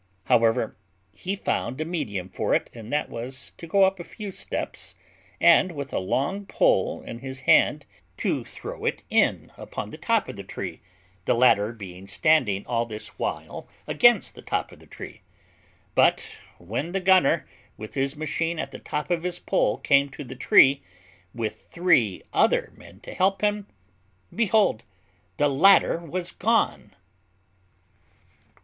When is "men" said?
22.75-22.99